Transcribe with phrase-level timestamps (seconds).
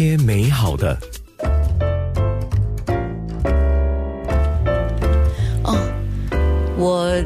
[0.00, 0.98] 些美好的。
[5.62, 5.76] 哦，
[6.78, 7.22] 我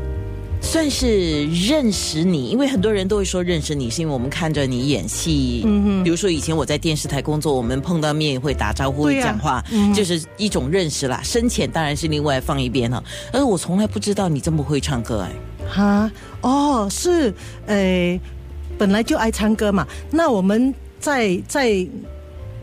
[0.61, 5.63] 算是认识你，因为很多人都会说认识你，是因为我们看着你演戏。
[5.65, 9.65] 嗯哼，比如说以前我在电视台工作，我们碰到面会打招呼、对啊讲话，
[9.95, 11.21] 就是一种认识啦。
[11.23, 13.01] 深浅当然是另外放一边了。
[13.33, 15.31] 而我从来不知道你这么会唱歌哎。
[15.69, 17.33] 哈，哦，是，
[17.67, 18.21] 呃，
[18.77, 19.87] 本来就爱唱歌嘛。
[20.11, 21.87] 那我们在在。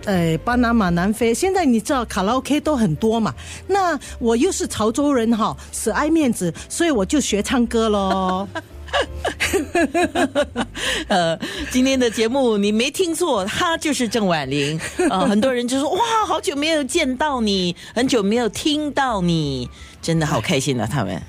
[0.05, 3.33] 呃，巴拿马、南非，现在你知道卡拉 OK 都很多嘛？
[3.67, 8.47] 那我又是潮州人哈，死爱面子，所以我就学唱歌喽。
[11.07, 14.79] 呃，今天的节目你没听错，她就是郑婉玲。
[15.09, 19.69] 呃，很多人就说哇，好久没有见到你，很久没有听到你，
[20.01, 20.85] 真的好开心啊！
[20.85, 21.21] 他们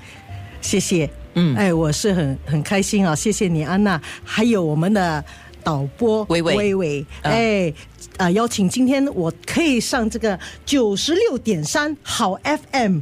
[0.61, 5.23] 谢谢，嗯哎，我是很很开心啊，谢谢你安娜，还有我们的
[5.63, 6.55] 导播微微。
[6.55, 7.33] 微微，嗯。
[7.33, 7.73] 哎。
[8.17, 12.99] 啊、邀请今天我可以上这个九十六点三好 FM，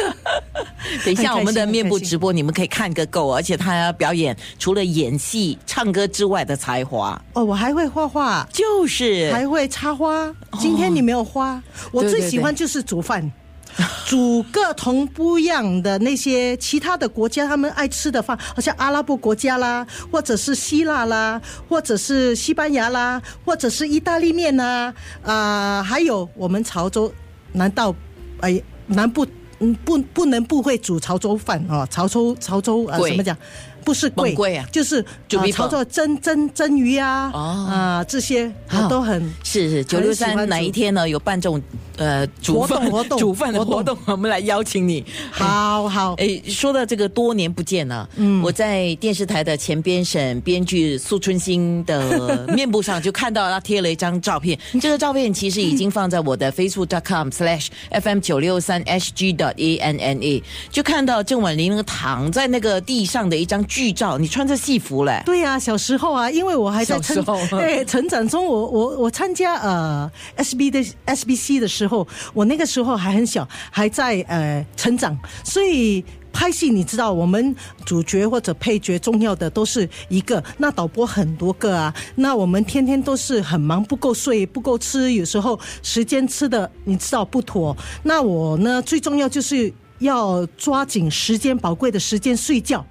[1.04, 9.30] 等一下，我们的面部直播你们可以看个够，而且他要表演除了演戏、唱歌之外的才华，哦，我还会画画，就是。
[9.30, 10.34] 还会插花。
[10.58, 11.62] 今天你没有花，
[11.92, 13.30] 我最喜欢就是煮饭。
[14.06, 27.12] 煮各同不一样的那些其他的国家他们爱吃的饭，好像阿拉伯国家啦，或者是希腊啦，或者是西班牙啦，或者是意大利面啦，啊、还有我们潮州，
[27.52, 27.94] 难道
[28.40, 29.26] 哎南部
[29.60, 31.86] 嗯不不能不会煮潮州饭哦？
[31.90, 33.36] 潮州潮州呃贵怎么讲？
[33.84, 34.66] 不是贵，很贵啊。
[34.72, 37.68] 就是煮米粉呃潮州蒸蒸蒸鱼啊，哦。
[37.70, 41.60] 啊这些我都很是是九六三哪一天呢有办这种
[41.96, 43.18] 呃煮饭活动活动。
[43.18, 45.04] 煮饭的活活动，我们来邀请你。
[45.30, 46.14] 好好。
[46.14, 76.04] 哎，说到这个多年不见了，嗯，我在电视台的前编审编剧苏春兴的面部上就看到他贴了一张照片， 这个照片其实已经放在我的 facebook.com/slash fm 九六三 hg 的 a n n a，就看到郑婉玲那个躺在那个地上的一张剧照，你穿着戏服嘞，对呀、小时候啊，因为我还在成小时候对 成长中，我我我参加呃 SB 的 SBC 的时候，我那个时候还很小，还在呃成长，所以。
[76.36, 87.76] 拍戏，你知道，我们主角或者配角重要的都是一个，那导播很多个啊，那我们天天都是很忙，不够睡，不够吃，有时候时间吃的你知道不妥。
[88.02, 92.84] 那我呢，最重要就是要抓紧时间，宝贵的时间睡觉。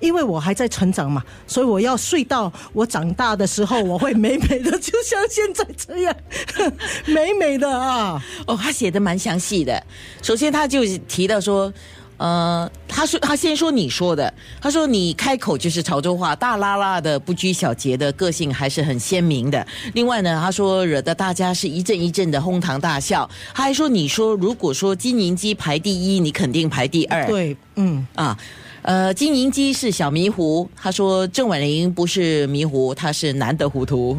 [0.00, 6.16] 因为我还在成长嘛，所以我要睡到我长大的时候，我会美美的，就像现在这样，
[7.06, 8.22] 美美的啊。
[8.46, 9.82] 哦，他写的蛮详细的。
[10.22, 11.72] 首先，他就提到说，
[12.16, 19.66] 呃，他说他先说你说的，他说你开口就是潮州话，大拉拉的，不拘小节的个性还是很鲜明的。
[19.94, 23.28] 另外呢，他说惹得大家是一阵一阵的哄堂大笑。
[23.54, 27.26] 他还说你说如果说金银鸡排第一，你肯定排第二。
[27.26, 28.36] 对，嗯，啊。
[28.82, 34.18] 呃，金银姬是小迷糊，他说郑婉玲不是迷糊，她是难得糊涂。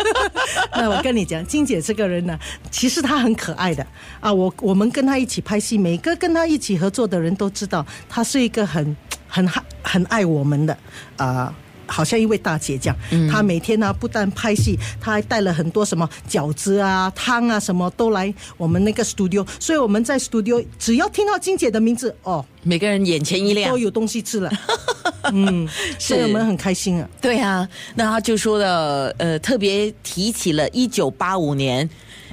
[0.76, 2.38] 那我跟你讲，金姐这个人呢，
[2.70, 3.86] 其实她很可爱的
[4.20, 4.32] 啊。
[4.32, 8.96] 我我们跟她一起拍戏，每个跟她一起合作的人都知道，她是一个很
[9.26, 9.48] 很
[9.82, 10.76] 很爱我们的
[11.16, 11.54] 啊。
[11.86, 12.96] 好像一位大姐这样，
[13.30, 19.46] 她每天呢、不但拍戏，她还带了很多什么饺子啊、汤啊，什么都来我们那个 studio。
[19.58, 23.76] 所以我们在 studio 只要听到金姐的名字，哦，每个人眼前一亮都。
[23.86, 24.50] 有东西吃了。
[25.32, 27.08] 嗯，所以我们很开心啊。
[27.20, 31.88] 对啊，那他就说了，呃，特别提起了一九八五年，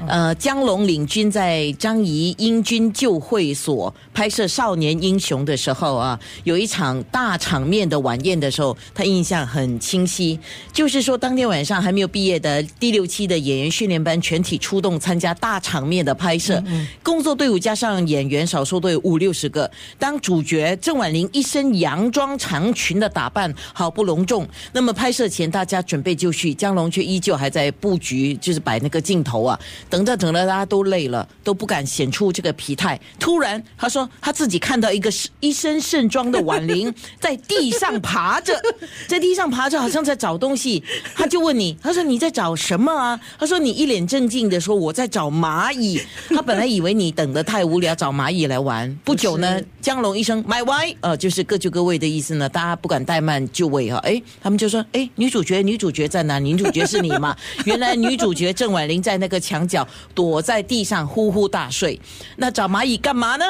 [0.08, 10.40] 呃，江龙领军在张仪英军旧会所拍摄《少年英雄》的时候啊，有一场大场面的晚宴的时候，他印象很清晰，
[10.72, 16.64] 就是说当天晚上还没有毕业的第六期的演员训练班全体出动参加大场面的拍摄，
[17.02, 24.48] 工作队伍加上演员少说都有五六十个，当主角郑婉玲一身洋装长裙的打扮好不隆重。
[24.74, 29.60] 那么拍摄前大家准备就绪，江龙却依旧还在布局，就是摆那个镜头啊。
[29.90, 33.00] 等着等着，大家都累了，都不敢显出这个疲态。
[33.20, 38.60] 突然，他说他自己看到一个一身盛装的婉玲 在地上爬着，
[39.08, 40.84] 在地上爬着，好像在找东西。
[41.16, 43.20] 他就问你，他说你在找什么啊？
[43.40, 46.02] 他说你一脸正经的说我在找蚂蚁。
[46.30, 48.94] 他本来以为你等得太无聊，找蚂蚁来玩。
[49.04, 52.50] 不久呢，江龙医生 “my way”，呃，就是各就各位的意思呢。
[52.50, 53.98] 大家不敢怠慢就位哈。
[54.00, 56.40] 哎，他们就说，哎，女主角，女主角在哪？
[56.40, 57.36] 女主角是你吗？
[57.66, 62.00] 原来女主角郑婉玲在那个墙角躲在地上呼呼大睡。
[62.38, 63.46] 那找蚂蚁干嘛呢？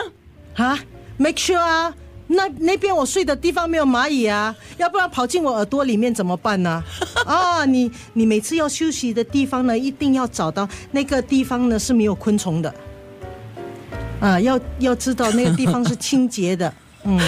[0.56, 0.80] 啊
[1.18, 1.94] ，make sure 啊，
[2.28, 6.84] 那那边我睡的地方没有蚂蚁啊，要不然跑进我耳朵里面怎么办呢？
[7.26, 12.74] 啊，你你每次要休息的地方呢，一定要找到那个地方呢是没有昆虫的。
[14.20, 16.74] 啊，要要知道那个地方是清洁的。
[17.06, 17.20] 嗯，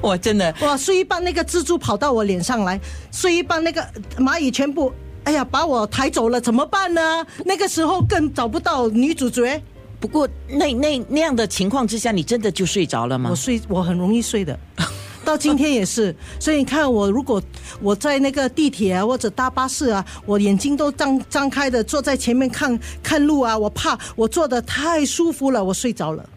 [0.00, 2.80] 我真的哇，睡一半那个蜘蛛跑到我脸上来，
[3.12, 3.86] 睡一半那个
[4.18, 7.24] 蚂蚁全部，哎呀，把我抬走了，怎么办呢？
[7.44, 9.62] 那个时候更找不到女主角。
[10.04, 13.30] 不过那那那样的情况之下，你真的就睡着了吗？
[13.30, 14.58] 我睡，我很容易睡的，
[15.24, 16.14] 到今天也是。
[16.38, 17.42] 所以你看，我如果
[17.80, 26.28] 我在那个地铁啊或者搭巴士啊，我眼睛都张张开的，坐在前面看看路啊，我怕我坐的太舒服了，我睡着了。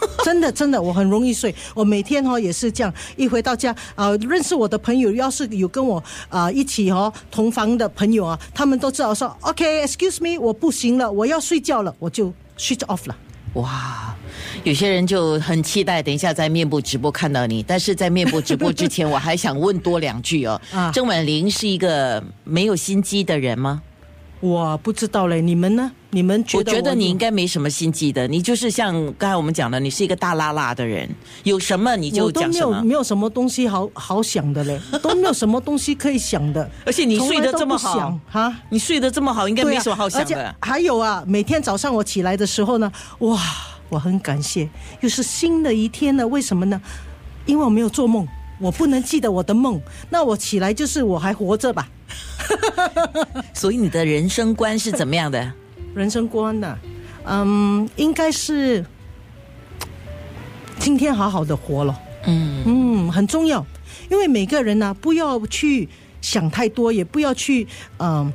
[0.22, 1.54] 真的，真的，我很容易睡。
[1.74, 13.16] 我每天哈也是这样，一回到家啊，认识我的朋友，要是有跟我啊一起哈同房的朋友啊，他们都知道说，OK，excuse me，我不行了，我要睡觉了，我就 switch off 了。
[13.54, 14.14] 哇，
[14.62, 20.60] 有些人就很期待等一下在面部直播看到你，但是在面部直播之前，我还想问多两句哦。
[20.70, 23.82] 啊，郑婉玲是一个没有心机的人吗？
[24.40, 25.90] 我不知道嘞，你们呢？
[26.10, 26.72] 你们觉得？
[26.72, 31.08] 我觉得你应该没什么心机的，你就是像刚才我们讲的，你是一个大拉拉的人，
[31.42, 32.70] 有什么你就讲什么。
[32.70, 36.70] 没有没有什么东西好好想的嘞，都没有什么东西可以想的。
[36.86, 40.54] 而且你睡得这么好哈，你睡得这么好，应该没什么好想的。
[40.60, 43.40] 还有啊，每天早上我起来的时候呢，哇，
[43.88, 44.68] 我很感谢，
[45.00, 46.26] 又是新的一天了。
[46.28, 46.80] 为什么呢？
[47.44, 48.26] 因为我没有做梦，
[48.58, 51.88] 我不能记得我的梦，那我起来就是我还活着吧。
[53.54, 55.52] 所以你的人生观是怎么样的？
[55.94, 56.78] 人生观呢？
[57.24, 58.84] 嗯，应该是
[60.78, 62.00] 今天好好的活了。
[62.26, 63.64] 嗯嗯，很重要。
[64.10, 65.88] 因为每个人呢，不要去
[66.20, 67.66] 想太多，也不要去
[67.98, 68.32] 嗯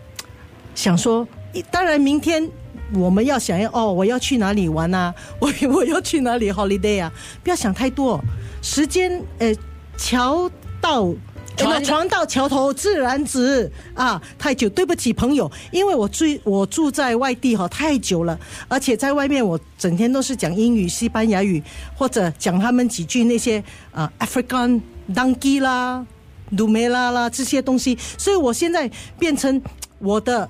[0.76, 1.28] 想说。
[1.72, 2.50] 当然，明天
[2.96, 5.14] 我们要想要哦，我要去哪里玩啊？
[5.40, 7.12] 我 我要去哪里 holiday 啊？
[7.44, 8.20] 不要想太多。
[8.62, 9.54] 时间呃，
[10.04, 10.52] 桥
[10.82, 11.14] 到。
[11.56, 14.20] 船船到桥头自然直啊！
[14.40, 21.62] 太久，对不起朋友，因为我住我住在外地哈，太久了，而且在外面我整天都是讲英语、西班牙语，
[21.96, 24.82] 或者讲他们几句那些啊，African
[25.14, 26.04] donkey 啦、
[26.50, 28.90] d u m e l a 啦这些东西，所以我现在
[29.20, 29.62] 变成
[30.00, 30.50] 我的。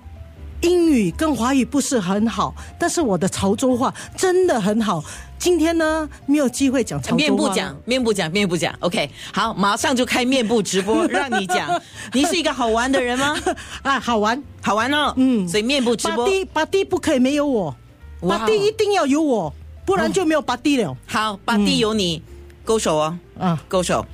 [0.63, 5.03] 英语跟华语不是很好，但是我的潮州话真的很好。
[5.37, 7.17] 今天呢，没有机会讲潮州话。
[7.17, 8.73] 面部讲，面部讲，面部讲。
[8.79, 11.69] OK，好，马上就开面部直播，让你讲。
[12.13, 13.37] 你是一个好玩的人吗？
[13.83, 15.13] 啊，好玩，好玩哦。
[15.17, 16.25] 嗯，所以面部直播。
[16.25, 17.75] 巴蒂，巴蒂不可以没有我，
[18.21, 19.53] 巴蒂一定要有我，
[19.85, 20.95] 不然就没有巴蒂了。
[21.05, 22.23] 好，巴蒂有你，
[22.63, 23.19] 勾手哦。
[23.37, 24.05] 啊，勾手。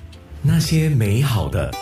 [0.41, 1.71] 那些美好的。